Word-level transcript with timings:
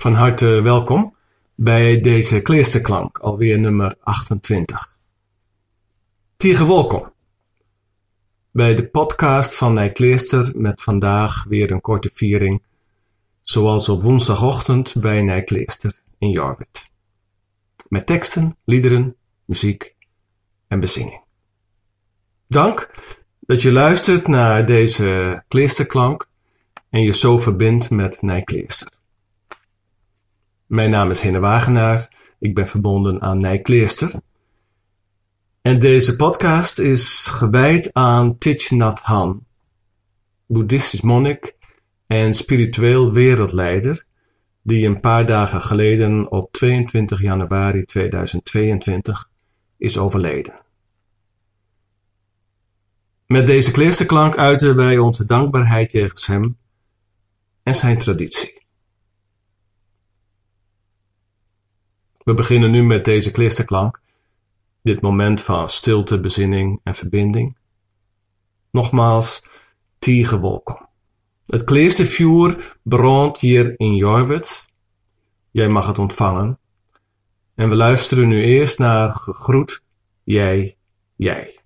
Van 0.00 0.14
harte 0.14 0.46
welkom 0.46 1.16
bij 1.54 2.00
deze 2.00 2.40
Kleesterklank, 2.42 3.18
alweer 3.18 3.58
nummer 3.58 3.96
28. 4.00 4.96
Tige 6.36 6.66
welkom 6.66 7.12
bij 8.50 8.74
de 8.74 8.86
podcast 8.86 9.54
van 9.54 9.74
Nijkleester 9.74 10.52
met 10.54 10.82
vandaag 10.82 11.44
weer 11.44 11.70
een 11.70 11.80
korte 11.80 12.10
viering, 12.14 12.62
zoals 13.42 13.88
op 13.88 14.02
woensdagochtend 14.02 14.94
bij 15.00 15.22
Nijkleester 15.22 16.02
in 16.18 16.30
Jorwet. 16.30 16.90
Met 17.88 18.06
teksten, 18.06 18.56
liederen, 18.64 19.16
muziek 19.44 19.94
en 20.68 20.80
bezinging. 20.80 21.22
Dank 22.46 22.90
dat 23.40 23.62
je 23.62 23.72
luistert 23.72 24.28
naar 24.28 24.66
deze 24.66 25.42
Kleesterklank 25.48 26.28
en 26.90 27.02
je 27.02 27.12
zo 27.12 27.38
verbindt 27.38 27.90
met 27.90 28.22
Nijkleester. 28.22 28.96
Mijn 30.68 30.90
naam 30.90 31.10
is 31.10 31.20
Henne 31.20 31.38
Wagenaar. 31.38 32.08
Ik 32.38 32.54
ben 32.54 32.66
verbonden 32.66 33.20
aan 33.20 33.36
Nijkleester. 33.36 34.12
En 35.62 35.78
deze 35.78 36.16
podcast 36.16 36.78
is 36.78 37.26
gewijd 37.26 37.92
aan 37.92 38.38
Thich 38.38 38.70
Nhat 38.70 39.00
Hanh, 39.00 39.44
boeddhistisch 40.46 41.00
monnik 41.00 41.56
en 42.06 42.34
spiritueel 42.34 43.12
wereldleider, 43.12 44.04
die 44.62 44.86
een 44.86 45.00
paar 45.00 45.26
dagen 45.26 45.60
geleden 45.60 46.30
op 46.30 46.52
22 46.52 47.20
januari 47.20 47.84
2022 47.84 49.30
is 49.76 49.98
overleden. 49.98 50.60
Met 53.26 53.46
deze 53.46 53.70
kleersterklank 53.70 54.36
uiten 54.36 54.76
wij 54.76 54.98
onze 54.98 55.26
dankbaarheid 55.26 55.92
jegens 55.92 56.26
hem 56.26 56.58
en 57.62 57.74
zijn 57.74 57.98
traditie. 57.98 58.57
We 62.28 62.34
beginnen 62.34 62.70
nu 62.70 62.82
met 62.82 63.04
deze 63.04 63.30
klisterklank, 63.30 64.00
dit 64.82 65.00
moment 65.00 65.42
van 65.42 65.68
stilte, 65.68 66.20
bezinning 66.20 66.80
en 66.84 66.94
verbinding. 66.94 67.56
Nogmaals, 68.70 69.44
tige 69.98 70.38
wolken. 70.38 70.88
Het 71.46 71.64
kleerstervuur 71.64 72.76
brandt 72.82 73.40
hier 73.40 73.74
in 73.76 73.94
Jorwet. 73.94 74.66
Jij 75.50 75.68
mag 75.68 75.86
het 75.86 75.98
ontvangen. 75.98 76.58
En 77.54 77.68
we 77.68 77.74
luisteren 77.74 78.28
nu 78.28 78.42
eerst 78.42 78.78
naar 78.78 79.12
gegroet, 79.12 79.84
jij, 80.24 80.76
jij. 81.16 81.57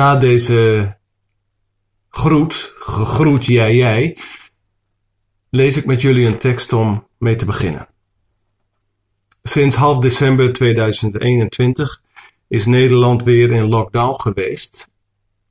Na 0.00 0.16
deze 0.16 0.96
groet, 2.08 2.72
gegroet 2.78 3.46
jij 3.46 3.74
jij, 3.74 4.18
lees 5.50 5.76
ik 5.76 5.84
met 5.84 6.00
jullie 6.00 6.26
een 6.26 6.38
tekst 6.38 6.72
om 6.72 7.06
mee 7.18 7.36
te 7.36 7.44
beginnen. 7.44 7.88
Sinds 9.42 9.76
half 9.76 9.98
december 9.98 10.52
2021 10.52 12.02
is 12.48 12.66
Nederland 12.66 13.22
weer 13.22 13.50
in 13.50 13.68
lockdown 13.68 14.20
geweest. 14.20 14.94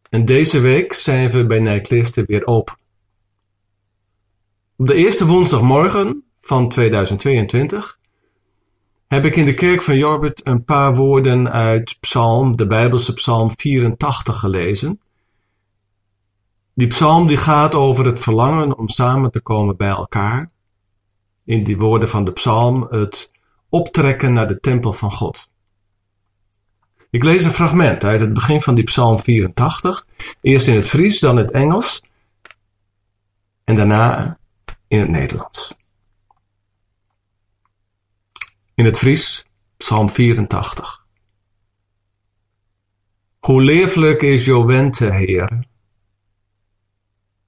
En 0.10 0.26
deze 0.26 0.60
week 0.60 0.94
zijn 0.94 1.30
we 1.30 1.46
bij 1.46 1.60
Nijklisten 1.60 2.26
weer 2.26 2.48
open. 2.48 2.78
Op 4.78 4.88
de 4.88 4.94
eerste 4.94 5.26
woensdagmorgen 5.26 6.24
van 6.38 6.70
2022 6.70 7.99
heb 9.10 9.26
ik 9.26 9.36
in 9.36 9.46
de 9.46 9.54
kerk 9.54 9.82
van 9.82 9.98
Jorwet 9.98 10.42
een 10.44 10.64
paar 10.64 10.96
woorden 10.96 11.52
uit 11.52 11.98
Psalm, 12.00 12.58
de 12.58 12.68
Bijbelse 12.68 13.14
Psalm 13.14 13.52
84 13.58 14.40
gelezen. 14.40 15.02
Die 16.74 16.88
psalm 16.88 17.28
die 17.28 17.38
gaat 17.38 17.76
over 17.76 18.06
het 18.06 18.20
verlangen 18.20 18.78
om 18.78 18.90
samen 18.90 19.32
te 19.32 19.42
komen 19.42 19.78
bij 19.78 19.90
elkaar. 19.90 20.52
In 21.44 21.64
die 21.64 21.78
woorden 21.78 22.10
van 22.10 22.26
de 22.26 22.32
psalm 22.32 22.88
het 22.90 23.32
optrekken 23.70 24.34
naar 24.34 24.48
de 24.48 24.60
tempel 24.60 24.94
van 24.94 25.12
God. 25.12 25.52
Ik 27.10 27.24
lees 27.24 27.44
een 27.44 27.54
fragment 27.54 28.04
uit 28.04 28.20
het 28.20 28.34
begin 28.34 28.62
van 28.62 28.76
die 28.76 28.84
psalm 28.84 29.20
84. 29.20 30.06
Eerst 30.42 30.68
in 30.68 30.76
het 30.76 30.86
Fries, 30.86 31.20
dan 31.20 31.38
het 31.38 31.52
Engels 31.52 32.04
en 33.64 33.76
daarna 33.76 34.38
in 34.88 35.00
het 35.00 35.10
Nederlands. 35.10 35.79
In 38.80 38.86
het 38.86 38.98
Fries, 38.98 39.46
Psalm 39.78 40.10
84. 40.10 41.08
Hoe 43.40 43.62
leeflijk 43.62 44.22
is 44.22 44.46
jouw 44.46 44.66
wente, 44.66 45.14
Heer. 45.14 45.68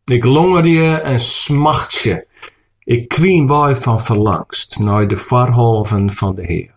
Ik 0.06 0.24
longer 0.24 0.66
je 0.66 0.96
en 0.96 1.20
smacht 1.20 1.94
je. 1.94 2.28
Ik 2.80 3.08
kwien 3.08 3.48
waai 3.48 3.76
van 3.76 4.02
verlangst 4.02 4.80
naar 4.80 5.08
de 5.08 5.18
varhoven 5.18 6.12
van 6.12 6.36
de 6.36 6.46
Heer. 6.46 6.74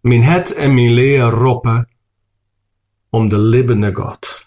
Mijn 0.00 0.22
het 0.22 0.54
en 0.54 0.74
mijn 0.74 0.92
leer 0.92 1.22
roppen 1.22 1.88
om 3.10 3.28
de 3.28 3.38
libbende 3.38 3.94
God. 3.94 4.46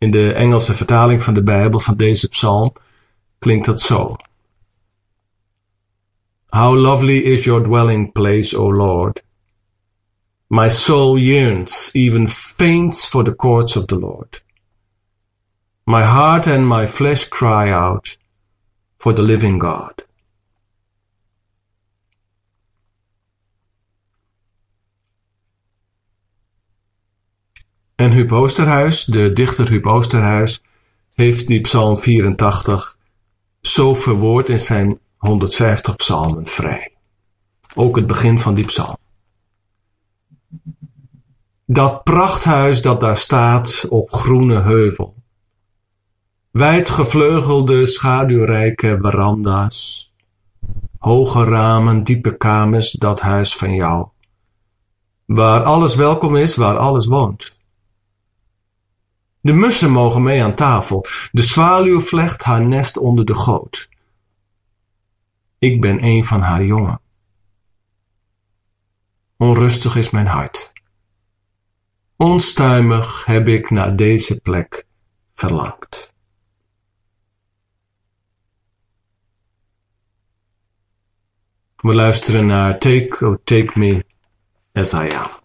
In 0.00 0.10
de 0.10 0.32
Engelse 0.32 0.74
vertaling 0.74 1.22
van 1.22 1.34
de 1.34 1.42
Bijbel 1.42 1.78
van 1.78 1.96
deze 1.96 2.28
psalm 2.28 2.72
klinkt 3.38 3.66
dat 3.66 3.80
zo. 3.80 4.16
How 6.46 6.76
lovely 6.76 7.18
is 7.18 7.44
your 7.44 7.62
dwelling 7.62 8.12
place, 8.12 8.58
O 8.58 8.72
Lord. 8.72 9.22
My 10.46 10.68
soul 10.68 11.18
yearns, 11.18 11.90
even 11.92 12.28
faints 12.28 13.06
for 13.06 13.24
the 13.24 13.36
courts 13.36 13.76
of 13.76 13.84
the 13.84 13.98
Lord. 13.98 14.44
My 15.84 16.02
heart 16.02 16.46
and 16.46 16.68
my 16.68 16.88
flesh 16.88 17.28
cry 17.28 17.72
out 17.72 18.18
for 18.96 19.12
the 19.12 19.22
living 19.22 19.60
God. 19.60 20.04
En 28.00 28.10
Huub 28.10 28.32
Oosterhuis, 28.32 29.04
de 29.04 29.32
dichter 29.32 29.68
Huub 29.68 29.86
Oosterhuis, 29.86 30.64
heeft 31.14 31.46
die 31.46 31.60
psalm 31.60 31.98
84 31.98 32.96
zo 33.60 33.94
verwoord 33.94 34.48
in 34.48 34.58
zijn 34.58 34.98
150 35.16 35.96
psalmen 35.96 36.46
vrij. 36.46 36.92
Ook 37.74 37.96
het 37.96 38.06
begin 38.06 38.38
van 38.38 38.54
die 38.54 38.64
psalm. 38.64 38.96
Dat 41.66 42.04
prachthuis 42.04 42.82
dat 42.82 43.00
daar 43.00 43.16
staat 43.16 43.86
op 43.88 44.12
groene 44.12 44.60
heuvel. 44.60 45.14
Wijd 46.50 46.88
gevleugelde, 46.88 47.86
schaduwrijke 47.86 48.98
veranda's. 49.02 50.08
Hoge 50.98 51.44
ramen, 51.44 52.04
diepe 52.04 52.36
kamers, 52.36 52.90
dat 52.90 53.20
huis 53.20 53.56
van 53.56 53.74
jou. 53.74 54.06
Waar 55.24 55.62
alles 55.62 55.94
welkom 55.94 56.36
is, 56.36 56.56
waar 56.56 56.78
alles 56.78 57.06
woont. 57.06 57.58
De 59.40 59.52
mussen 59.52 59.90
mogen 59.90 60.22
mee 60.22 60.42
aan 60.42 60.54
tafel. 60.54 61.06
De 61.32 61.42
zwaluw 61.42 62.00
vlecht 62.00 62.42
haar 62.42 62.66
nest 62.66 62.96
onder 62.96 63.24
de 63.24 63.34
goot. 63.34 63.88
Ik 65.58 65.80
ben 65.80 66.04
een 66.04 66.24
van 66.24 66.40
haar 66.40 66.64
jongen. 66.64 67.00
Onrustig 69.36 69.96
is 69.96 70.10
mijn 70.10 70.26
hart. 70.26 70.72
Onstuimig 72.16 73.24
heb 73.24 73.48
ik 73.48 73.70
naar 73.70 73.96
deze 73.96 74.40
plek 74.40 74.86
verlangd. 75.32 76.12
We 81.76 81.94
luisteren 81.94 82.46
naar 82.46 82.78
Take, 82.78 83.26
oh 83.26 83.36
Take 83.44 83.78
Me 83.78 84.04
As 84.72 84.92
I 84.92 84.96
Am. 84.96 85.39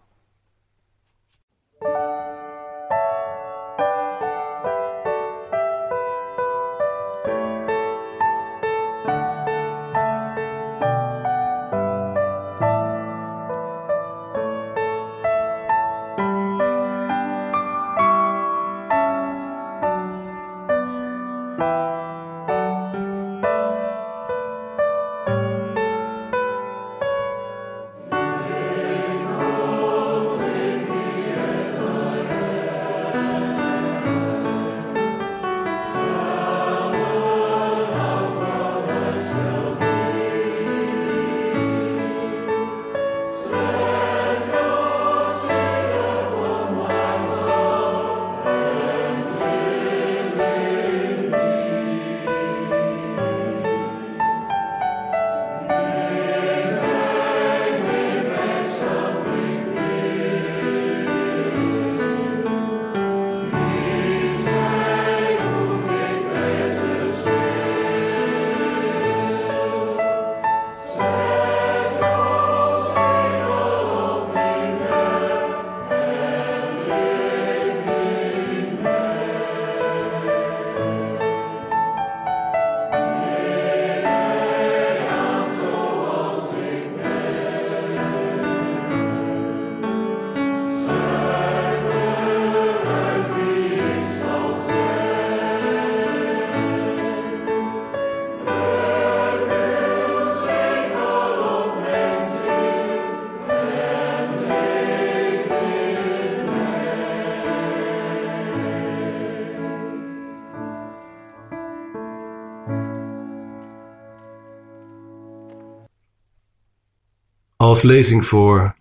Als 117.76 117.84
lezing 117.84 118.26
voor 118.26 118.74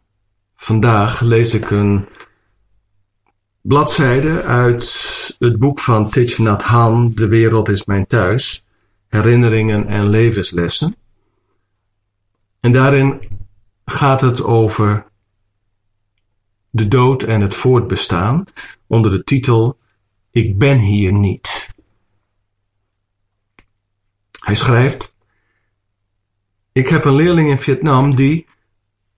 vandaag 0.55 1.21
lees 1.21 1.53
ik 1.53 1.69
een 1.69 2.07
bladzijde 3.61 4.41
uit 4.41 5.35
het 5.39 5.59
boek 5.59 5.79
van 5.79 6.09
Thich 6.09 6.37
Nhat 6.37 6.63
Hanh, 6.63 7.15
De 7.15 7.27
wereld 7.27 7.69
is 7.69 7.85
mijn 7.85 8.07
thuis, 8.07 8.67
herinneringen 9.07 9.87
en 9.87 10.09
levenslessen. 10.09 10.95
En 12.59 12.71
daarin 12.71 13.29
gaat 13.85 14.21
het 14.21 14.43
over 14.43 15.05
de 16.69 16.87
dood 16.87 17.23
en 17.23 17.41
het 17.41 17.55
voortbestaan 17.55 18.45
onder 18.87 19.11
de 19.11 19.23
titel 19.23 19.77
Ik 20.31 20.57
ben 20.57 20.77
hier 20.77 21.13
niet. 21.13 21.69
Hij 24.39 24.55
schrijft: 24.55 25.15
Ik 26.71 26.89
heb 26.89 27.05
een 27.05 27.15
leerling 27.15 27.49
in 27.49 27.59
Vietnam 27.59 28.15
die 28.15 28.53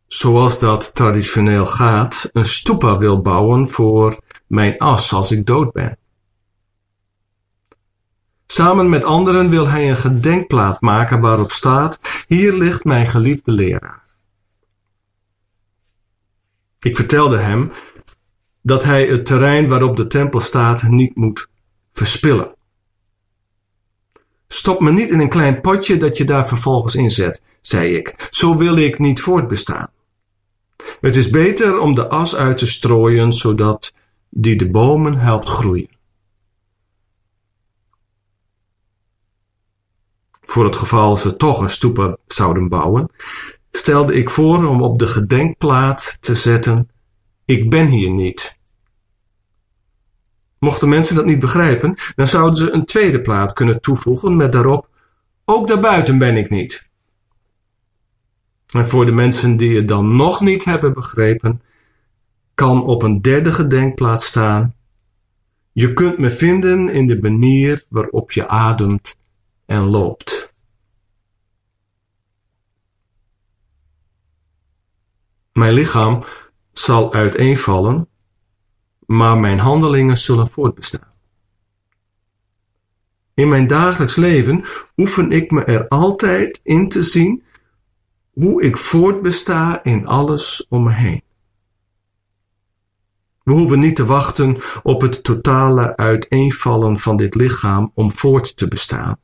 zoals 0.08 0.60
dat 0.60 0.96
traditioneel 0.96 1.66
gaat, 1.66 2.30
een 2.34 2.46
stupa 2.46 2.98
wil 2.98 3.22
bouwen 3.22 3.70
voor 3.70 4.20
mijn 4.48 4.78
as 4.78 5.14
als 5.14 5.32
ik 5.32 5.46
dood 5.46 5.72
ben. 5.72 5.98
Samen 8.46 8.90
met 8.90 9.04
anderen 9.04 9.50
wil 9.50 9.68
hij 9.68 9.90
een 9.90 9.98
gedenkplaat 9.98 10.82
maken 10.82 11.20
waarop 11.20 11.52
staat: 11.52 12.00
Hier 12.28 12.54
ligt 12.54 12.84
mijn 12.84 13.08
geliefde 13.08 13.52
leraar. 13.52 14.04
Ik 16.80 16.96
vertelde 16.96 17.38
hem 17.38 17.72
dat 18.62 18.84
hij 18.84 19.08
het 19.08 19.26
terrein 19.26 19.68
waarop 19.68 19.98
de 19.98 20.08
tempel 20.08 20.40
staat 20.40 20.84
niet 20.84 21.16
moet 21.16 21.50
verspillen. 21.94 22.56
Stop 24.48 24.80
me 24.80 24.92
niet 24.92 25.10
in 25.10 25.20
een 25.20 25.30
klein 25.30 25.62
potje 25.62 25.98
dat 25.98 26.18
je 26.18 26.26
daar 26.26 26.48
vervolgens 26.48 26.96
inzet, 26.96 27.44
zei 27.62 27.96
ik. 27.96 28.28
Zo 28.30 28.58
wil 28.58 28.78
ik 28.78 29.00
niet 29.00 29.22
voortbestaan. 29.22 29.90
Het 31.02 31.16
is 31.16 31.30
beter 31.30 31.80
om 31.80 31.96
de 31.96 32.08
as 32.08 32.36
uit 32.36 32.58
te 32.58 32.66
strooien, 32.66 33.34
zodat 33.34 33.94
die 34.30 34.58
de 34.58 34.70
bomen 34.70 35.18
helpt 35.18 35.50
groeien. 35.50 35.90
Voor 40.42 40.66
het 40.66 40.76
geval 40.76 41.18
ze 41.18 41.36
toch 41.36 41.62
een 41.62 41.70
stoeper 41.70 42.18
zouden 42.28 42.70
bouwen, 42.70 43.10
stelde 43.70 44.14
ik 44.14 44.30
voor 44.30 44.66
om 44.66 44.82
op 44.82 45.00
de 45.00 45.08
gedenkplaat 45.08 46.18
te 46.22 46.36
zetten: 46.36 46.90
Ik 47.46 47.70
ben 47.70 47.88
hier 47.88 48.10
niet. 48.10 48.60
Mochten 50.60 50.90
mensen 50.90 51.16
dat 51.16 51.26
niet 51.26 51.40
begrijpen, 51.40 51.96
dan 52.16 52.28
zouden 52.28 52.58
ze 52.58 52.72
een 52.72 52.86
tweede 52.86 53.22
plaat 53.22 53.54
kunnen 53.54 53.82
toevoegen 53.82 54.36
met 54.36 54.52
daarop: 54.52 54.90
Ook 55.46 55.68
daarbuiten 55.68 56.18
ben 56.18 56.38
ik 56.38 56.50
niet. 56.50 56.87
En 58.68 58.88
voor 58.88 59.06
de 59.06 59.12
mensen 59.12 59.58
die 59.58 59.76
het 59.76 59.88
dan 59.88 60.16
nog 60.16 60.42
niet 60.42 60.64
hebben 60.64 60.94
begrepen, 60.94 61.62
kan 62.54 62.84
op 62.84 63.04
een 63.04 63.22
derde 63.22 63.52
gedenkplaats 63.52 64.26
staan. 64.26 64.76
Je 65.72 65.94
kunt 65.94 66.18
me 66.18 66.32
vinden 66.32 66.90
in 66.90 67.08
de 67.08 67.20
manier 67.22 67.84
waarop 67.90 68.32
je 68.32 68.48
ademt 68.48 69.20
en 69.66 69.84
loopt. 69.84 70.54
Mijn 75.54 75.74
lichaam 75.74 76.24
zal 76.72 77.14
uiteenvallen, 77.14 78.08
maar 79.06 79.38
mijn 79.38 79.60
handelingen 79.60 80.18
zullen 80.18 80.50
voortbestaan. 80.50 81.12
In 83.34 83.48
mijn 83.48 83.68
dagelijks 83.68 84.16
leven 84.16 84.66
oefen 84.98 85.32
ik 85.32 85.52
me 85.52 85.64
er 85.64 85.88
altijd 85.88 86.60
in 86.64 86.90
te 86.90 87.04
zien 87.04 87.44
hoe 88.38 88.62
ik 88.62 88.78
voortbesta 88.78 89.84
in 89.84 90.06
alles 90.08 90.68
om 90.68 90.84
me 90.84 90.92
heen. 90.94 91.24
We 93.44 93.52
hoeven 93.52 93.80
niet 93.80 93.96
te 93.96 94.06
wachten 94.06 94.58
op 94.84 95.02
het 95.02 95.24
totale 95.24 95.96
uiteenvallen 95.96 97.00
van 97.00 97.18
dit 97.18 97.36
lichaam 97.36 97.92
om 97.94 98.12
voort 98.12 98.58
te 98.58 98.68
bestaan. 98.68 99.18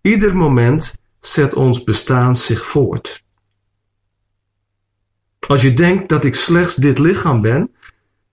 Ieder 0.00 0.36
moment 0.36 1.04
zet 1.18 1.54
ons 1.54 1.84
bestaan 1.84 2.36
zich 2.36 2.66
voort. 2.66 3.24
Als 5.46 5.62
je 5.62 5.74
denkt 5.74 6.08
dat 6.08 6.24
ik 6.24 6.34
slechts 6.34 6.74
dit 6.74 6.98
lichaam 6.98 7.40
ben, 7.40 7.74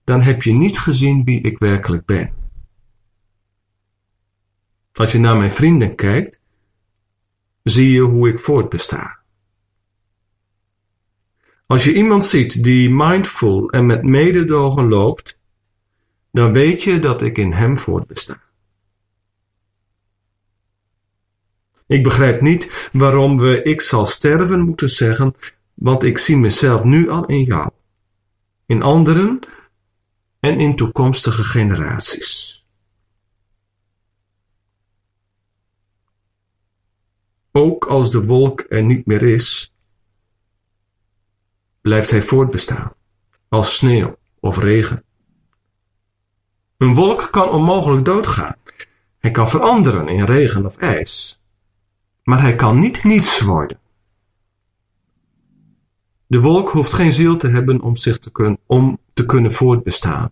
dan 0.04 0.20
heb 0.20 0.42
je 0.42 0.52
niet 0.52 0.78
gezien 0.78 1.24
wie 1.24 1.40
ik 1.40 1.58
werkelijk 1.58 2.04
ben. 2.04 2.34
Als 4.92 5.12
je 5.12 5.18
naar 5.18 5.36
mijn 5.36 5.52
vrienden 5.52 5.94
kijkt, 5.94 6.41
zie 7.62 7.92
je 7.92 8.00
hoe 8.00 8.28
ik 8.28 8.38
voortbesta. 8.38 9.20
Als 11.66 11.84
je 11.84 11.94
iemand 11.94 12.24
ziet 12.24 12.64
die 12.64 12.90
mindful 12.90 13.70
en 13.70 13.86
met 13.86 14.02
mededogen 14.02 14.88
loopt, 14.88 15.40
dan 16.30 16.52
weet 16.52 16.82
je 16.82 16.98
dat 16.98 17.22
ik 17.22 17.38
in 17.38 17.52
hem 17.52 17.78
voortbesta. 17.78 18.42
Ik 21.86 22.02
begrijp 22.02 22.40
niet 22.40 22.88
waarom 22.92 23.38
we 23.38 23.62
ik 23.62 23.80
zal 23.80 24.06
sterven 24.06 24.60
moeten 24.60 24.88
zeggen, 24.88 25.34
want 25.74 26.02
ik 26.02 26.18
zie 26.18 26.36
mezelf 26.36 26.84
nu 26.84 27.10
al 27.10 27.26
in 27.26 27.42
jou, 27.42 27.70
in 28.66 28.82
anderen 28.82 29.40
en 30.40 30.60
in 30.60 30.76
toekomstige 30.76 31.44
generaties. 31.44 32.51
Ook 37.52 37.86
als 37.86 38.10
de 38.10 38.24
wolk 38.24 38.64
er 38.68 38.82
niet 38.82 39.06
meer 39.06 39.22
is, 39.22 39.76
blijft 41.80 42.10
hij 42.10 42.22
voortbestaan, 42.22 42.92
als 43.48 43.76
sneeuw 43.76 44.16
of 44.40 44.58
regen. 44.58 45.04
Een 46.76 46.94
wolk 46.94 47.28
kan 47.30 47.48
onmogelijk 47.48 48.04
doodgaan. 48.04 48.56
Hij 49.18 49.30
kan 49.30 49.50
veranderen 49.50 50.08
in 50.08 50.24
regen 50.24 50.66
of 50.66 50.76
ijs, 50.76 51.42
maar 52.22 52.40
hij 52.40 52.54
kan 52.54 52.78
niet 52.78 53.04
niets 53.04 53.40
worden. 53.40 53.80
De 56.26 56.40
wolk 56.40 56.70
hoeft 56.70 56.92
geen 56.92 57.12
ziel 57.12 57.36
te 57.36 57.48
hebben 57.48 57.80
om, 57.80 57.96
zich 57.96 58.18
te, 58.18 58.32
kun, 58.32 58.58
om 58.66 59.00
te 59.12 59.26
kunnen 59.26 59.52
voortbestaan. 59.52 60.30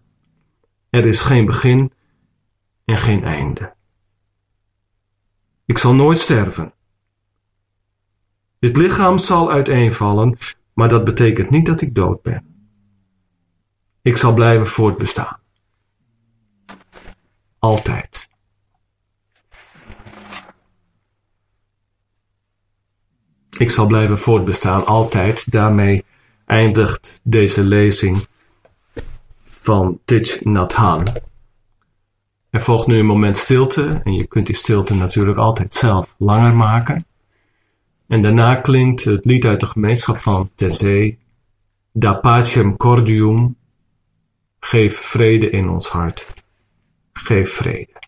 Er 0.90 1.06
is 1.06 1.20
geen 1.20 1.44
begin 1.44 1.92
en 2.84 2.98
geen 2.98 3.24
einde. 3.24 3.74
Ik 5.64 5.78
zal 5.78 5.94
nooit 5.94 6.18
sterven. 6.18 6.72
Dit 8.60 8.76
lichaam 8.76 9.18
zal 9.18 9.50
uiteenvallen, 9.50 10.38
maar 10.74 10.88
dat 10.88 11.04
betekent 11.04 11.50
niet 11.50 11.66
dat 11.66 11.80
ik 11.80 11.94
dood 11.94 12.22
ben. 12.22 12.44
Ik 14.02 14.16
zal 14.16 14.34
blijven 14.34 14.66
voortbestaan. 14.66 15.38
Altijd. 17.58 18.28
Ik 23.58 23.70
zal 23.70 23.86
blijven 23.86 24.18
voortbestaan, 24.18 24.86
altijd. 24.86 25.52
Daarmee 25.52 26.04
eindigt 26.46 27.20
deze 27.24 27.64
lezing 27.64 28.26
van 29.42 30.00
Tich 30.04 30.44
Nhat 30.44 30.72
Hanh. 30.72 31.08
Er 32.50 32.62
volgt 32.62 32.86
nu 32.86 32.98
een 32.98 33.06
moment 33.06 33.36
stilte 33.36 34.00
en 34.04 34.14
je 34.14 34.26
kunt 34.26 34.46
die 34.46 34.56
stilte 34.56 34.94
natuurlijk 34.94 35.38
altijd 35.38 35.72
zelf 35.72 36.14
langer 36.18 36.54
maken. 36.54 37.04
En 38.10 38.22
daarna 38.22 38.54
klinkt 38.54 39.04
het 39.04 39.24
lied 39.24 39.44
uit 39.44 39.60
de 39.60 39.66
gemeenschap 39.66 40.16
van 40.16 40.50
Tezee, 40.54 41.18
Da 41.92 42.14
Pacem 42.14 42.76
Cordium, 42.76 43.56
geef 44.60 44.96
vrede 44.96 45.50
in 45.50 45.68
ons 45.68 45.88
hart, 45.88 46.34
geef 47.12 47.52
vrede. 47.52 47.99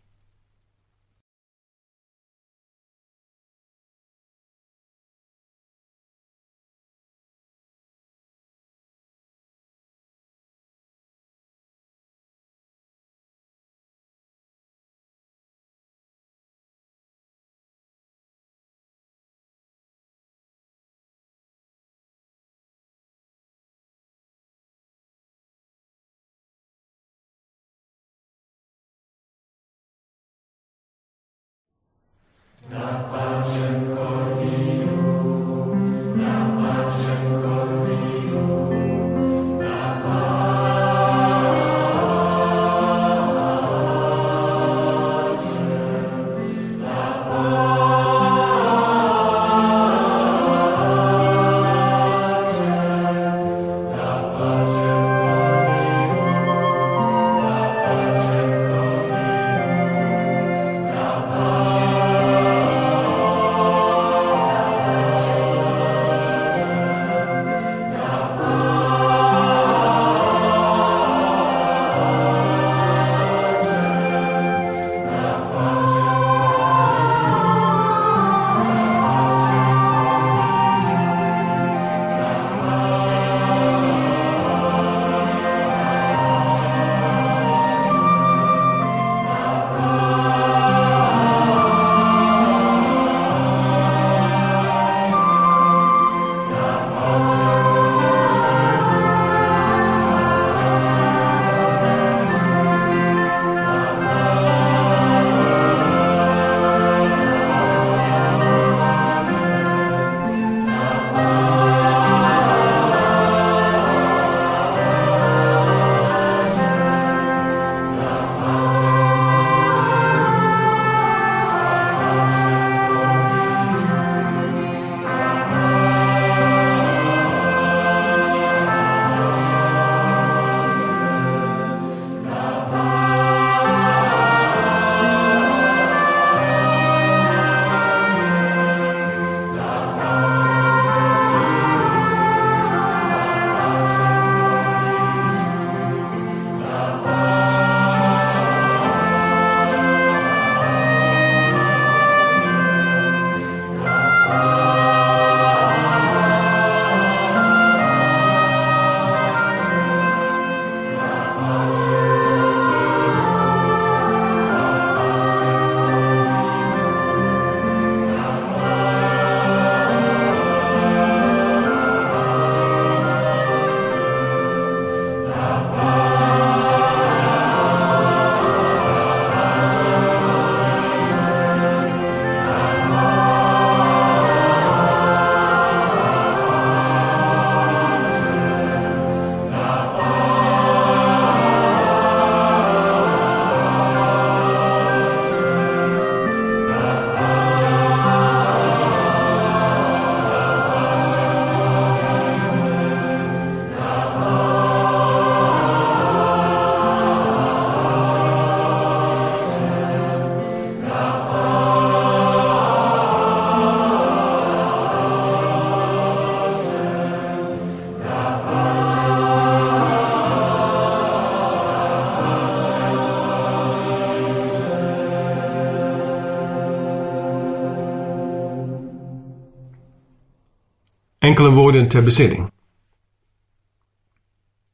Enkele 231.32 231.50
woorden 231.50 231.88
ter 231.88 232.02
bezinning. 232.02 232.52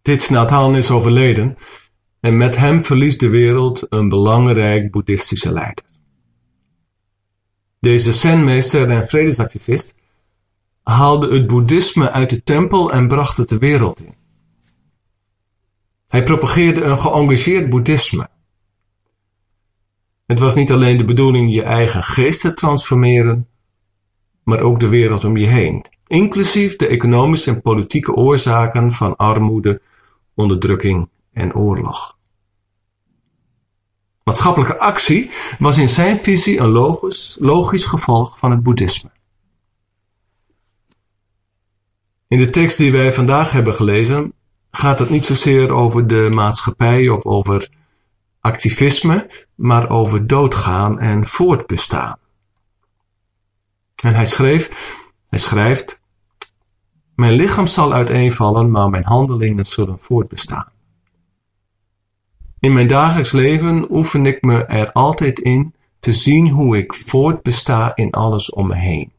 Dit 0.02 0.30
Nathan 0.30 0.76
is 0.76 0.90
overleden 0.90 1.56
en 2.20 2.36
met 2.36 2.56
hem 2.56 2.84
verliest 2.84 3.20
de 3.20 3.28
wereld 3.28 3.86
een 3.88 4.08
belangrijk 4.08 4.90
boeddhistische 4.90 5.52
leider. 5.52 5.84
Deze 7.80 8.12
zenmeester 8.12 8.90
en 8.90 9.06
vredesactivist 9.06 10.00
haalde 10.82 11.34
het 11.34 11.46
boeddhisme 11.46 12.10
uit 12.10 12.30
de 12.30 12.42
tempel 12.42 12.92
en 12.92 13.08
bracht 13.08 13.36
het 13.36 13.48
de 13.48 13.58
wereld 13.58 14.00
in. 14.00 14.14
Hij 16.06 16.22
propageerde 16.22 16.82
een 16.82 17.00
geëngageerd 17.00 17.70
boeddhisme. 17.70 18.28
Het 20.26 20.38
was 20.38 20.54
niet 20.54 20.72
alleen 20.72 20.96
de 20.96 21.04
bedoeling 21.04 21.54
je 21.54 21.62
eigen 21.62 22.02
geest 22.02 22.40
te 22.40 22.54
transformeren, 22.54 23.48
maar 24.42 24.60
ook 24.60 24.80
de 24.80 24.88
wereld 24.88 25.24
om 25.24 25.36
je 25.36 25.46
heen, 25.46 25.86
inclusief 26.08 26.76
de 26.76 26.86
economische 26.86 27.50
en 27.50 27.62
politieke 27.62 28.14
oorzaken 28.14 28.92
van 28.92 29.16
armoede, 29.16 29.80
onderdrukking 30.34 31.08
en 31.32 31.54
oorlog. 31.54 32.16
Maatschappelijke 34.24 34.78
actie 34.78 35.30
was 35.58 35.78
in 35.78 35.88
zijn 35.88 36.18
visie 36.18 36.58
een 36.58 36.68
logisch, 36.68 37.36
logisch 37.40 37.84
gevolg 37.84 38.38
van 38.38 38.50
het 38.50 38.62
boeddhisme. 38.62 39.10
In 42.28 42.38
de 42.38 42.50
tekst 42.50 42.78
die 42.78 42.92
wij 42.92 43.12
vandaag 43.12 43.52
hebben 43.52 43.74
gelezen 43.74 44.32
gaat 44.70 44.98
het 44.98 45.10
niet 45.10 45.26
zozeer 45.26 45.72
over 45.72 46.06
de 46.06 46.28
maatschappij 46.32 47.08
of 47.08 47.24
over 47.24 47.68
activisme, 48.40 49.30
maar 49.54 49.90
over 49.90 50.26
doodgaan 50.26 50.98
en 50.98 51.26
voortbestaan. 51.26 52.18
En 54.02 54.14
hij 54.14 54.26
schreef, 54.26 54.70
hij 55.28 55.38
schrijft, 55.38 55.97
mijn 57.18 57.32
lichaam 57.32 57.66
zal 57.66 57.92
uiteenvallen, 57.92 58.70
maar 58.70 58.88
mijn 58.88 59.04
handelingen 59.04 59.64
zullen 59.64 59.98
voortbestaan. 59.98 60.72
In 62.60 62.72
mijn 62.72 62.86
dagelijks 62.86 63.32
leven 63.32 63.86
oefen 63.90 64.26
ik 64.26 64.42
me 64.42 64.64
er 64.64 64.92
altijd 64.92 65.38
in 65.38 65.74
te 65.98 66.12
zien 66.12 66.48
hoe 66.48 66.76
ik 66.76 66.94
voortbesta 66.94 67.96
in 67.96 68.10
alles 68.10 68.50
om 68.50 68.66
me 68.66 68.74
heen. 68.74 69.12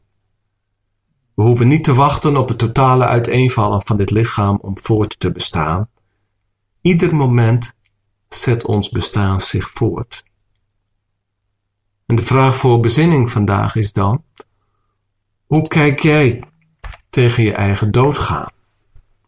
We 1.34 1.42
hoeven 1.42 1.68
niet 1.68 1.84
te 1.84 1.94
wachten 1.94 2.36
op 2.36 2.48
het 2.48 2.58
totale 2.58 3.06
uiteenvallen 3.06 3.82
van 3.82 3.96
dit 3.96 4.10
lichaam 4.10 4.58
om 4.62 4.78
voort 4.78 5.20
te 5.20 5.32
bestaan. 5.32 5.88
Ieder 6.80 7.14
moment 7.14 7.74
zet 8.28 8.64
ons 8.64 8.88
bestaan 8.88 9.40
zich 9.40 9.70
voort. 9.70 10.24
En 12.06 12.16
de 12.16 12.22
vraag 12.22 12.56
voor 12.56 12.80
bezinning 12.80 13.30
vandaag 13.30 13.76
is 13.76 13.92
dan: 13.92 14.24
hoe 15.46 15.68
kijk 15.68 16.00
jij 16.00 16.42
tegen 17.10 17.42
je 17.42 17.52
eigen 17.52 17.90
doodgaan? 17.90 18.50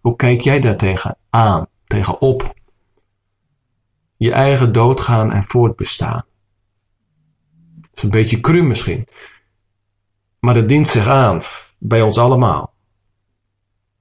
Hoe 0.00 0.16
kijk 0.16 0.40
jij 0.40 0.60
daar 0.60 0.76
tegen 0.76 1.16
aan, 1.30 1.66
tegenop? 1.86 2.54
Je 4.16 4.32
eigen 4.32 4.72
doodgaan 4.72 5.32
en 5.32 5.44
voortbestaan. 5.44 6.24
Dat 7.80 7.90
is 7.92 8.02
een 8.02 8.10
beetje 8.10 8.40
cru 8.40 8.62
misschien, 8.62 9.06
maar 10.40 10.54
het 10.54 10.68
dient 10.68 10.86
zich 10.86 11.08
aan 11.08 11.40
bij 11.78 12.02
ons 12.02 12.18
allemaal. 12.18 12.74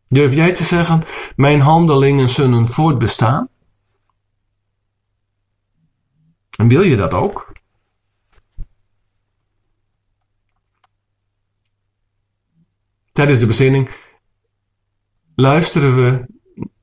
Durf 0.07 0.33
jij 0.33 0.53
te 0.53 0.63
zeggen, 0.63 1.03
mijn 1.35 1.59
handelingen 1.59 2.29
zullen 2.29 2.67
voortbestaan? 2.67 3.49
En 6.57 6.67
wil 6.67 6.81
je 6.81 6.95
dat 6.95 7.13
ook? 7.13 7.51
Tijdens 13.11 13.39
de 13.39 13.45
bezinning 13.45 13.89
luisteren 15.35 15.95
we 15.95 16.25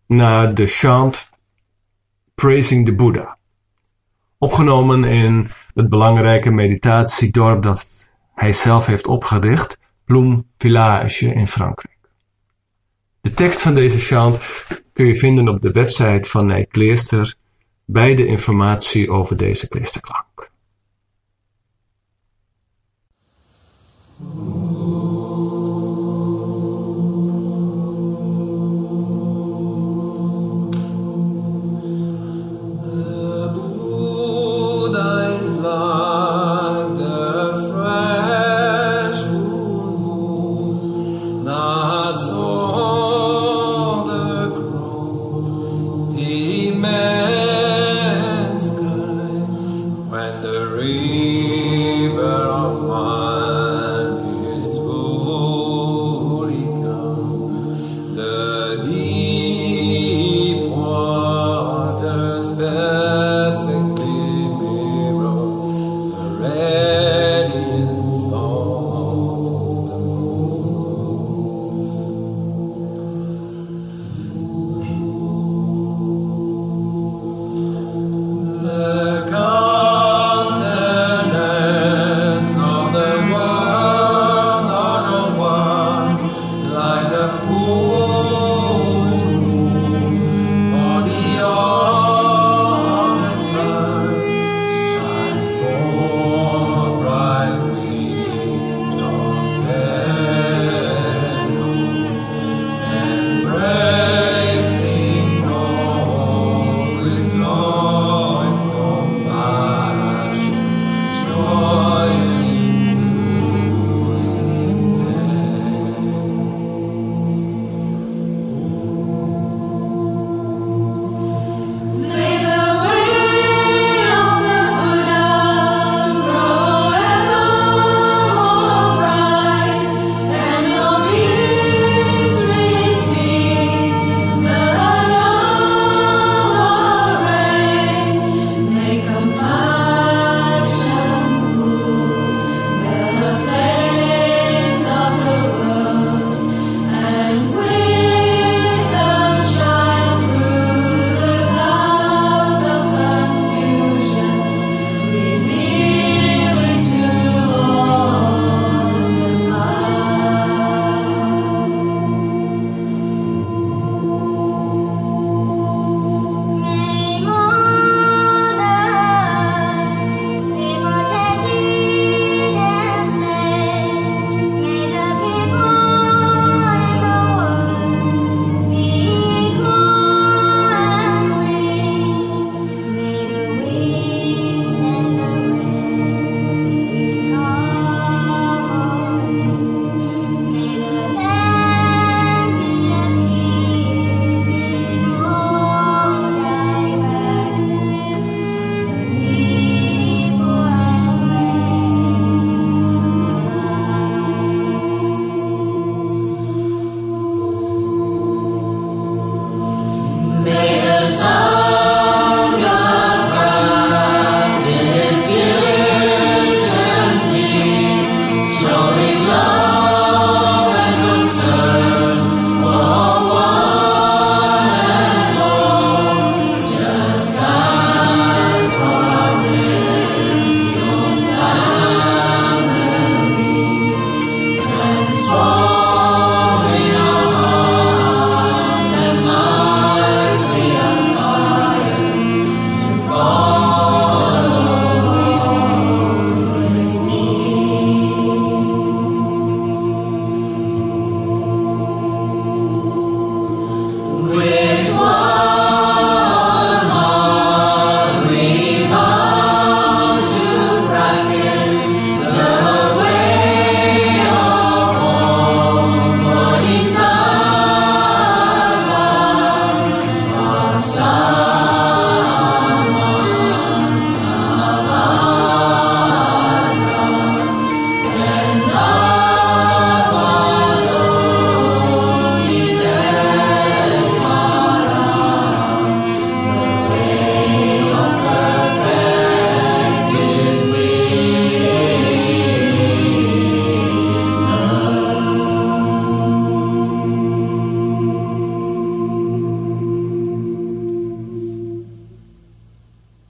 naar 0.06 0.54
de 0.54 0.66
chant 0.66 1.28
Praising 2.34 2.86
the 2.86 2.94
Buddha. 2.94 3.38
Opgenomen 4.38 5.04
in 5.04 5.50
het 5.74 5.88
belangrijke 5.88 6.50
meditatiedorp 6.50 7.62
dat 7.62 8.08
hij 8.34 8.52
zelf 8.52 8.86
heeft 8.86 9.06
opgericht, 9.06 9.78
Bloem 10.04 10.50
Village 10.58 11.34
in 11.34 11.46
Frankrijk. 11.46 11.98
De 13.20 13.34
tekst 13.34 13.60
van 13.60 13.74
deze 13.74 13.98
chant 13.98 14.40
kun 14.92 15.06
je 15.06 15.14
vinden 15.14 15.48
op 15.48 15.60
de 15.60 15.72
website 15.72 16.28
van 16.28 16.46
Nijkleester 16.46 17.34
bij 17.84 18.14
de 18.14 18.26
informatie 18.26 19.10
over 19.10 19.36
deze 19.36 19.68
kleesterklank. 19.68 20.37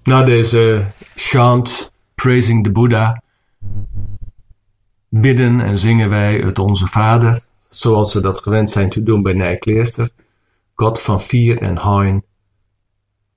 Na 0.08 0.22
deze 0.22 0.86
chant 1.14 1.98
Praising 2.14 2.64
the 2.64 2.70
Buddha 2.70 3.22
bidden 5.08 5.60
en 5.60 5.78
zingen 5.78 6.08
wij 6.10 6.38
het 6.38 6.58
Onze 6.58 6.86
Vader, 6.86 7.42
zoals 7.68 8.14
we 8.14 8.20
dat 8.20 8.38
gewend 8.38 8.70
zijn 8.70 8.90
te 8.90 9.02
doen 9.02 9.22
bij 9.22 9.32
Nijkleester. 9.32 10.10
God 10.74 11.00
van 11.00 11.20
vier 11.20 11.62
en 11.62 11.78
hein, 11.78 12.24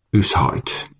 us 0.10 0.34
huid. 0.34 0.91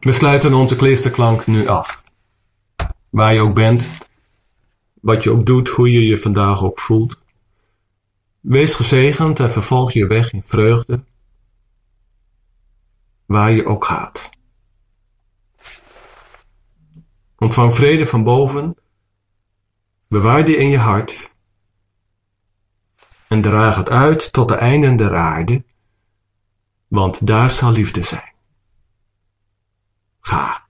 We 0.00 0.12
sluiten 0.12 0.54
onze 0.54 0.76
kleesterklank 0.76 1.46
nu 1.46 1.66
af. 1.66 2.04
Waar 3.10 3.34
je 3.34 3.40
ook 3.40 3.54
bent, 3.54 3.88
wat 5.00 5.22
je 5.22 5.30
ook 5.30 5.46
doet, 5.46 5.68
hoe 5.68 5.90
je 5.90 6.06
je 6.06 6.18
vandaag 6.18 6.62
ook 6.62 6.80
voelt. 6.80 7.22
Wees 8.40 8.74
gezegend 8.74 9.40
en 9.40 9.50
vervolg 9.50 9.92
je 9.92 10.06
weg 10.06 10.32
in 10.32 10.42
vreugde, 10.42 11.04
waar 13.26 13.50
je 13.50 13.66
ook 13.66 13.84
gaat. 13.84 14.30
Ontvang 17.38 17.74
vrede 17.74 18.06
van 18.06 18.24
boven, 18.24 18.76
bewaar 20.08 20.44
die 20.44 20.56
in 20.56 20.68
je 20.68 20.78
hart 20.78 21.30
en 23.28 23.42
draag 23.42 23.76
het 23.76 23.90
uit 23.90 24.32
tot 24.32 24.48
de 24.48 24.54
einden 24.54 24.96
der 24.96 25.16
aarde, 25.16 25.64
want 26.88 27.26
daar 27.26 27.50
zal 27.50 27.72
liefde 27.72 28.02
zijn. 28.02 28.27
Ha! 30.30 30.67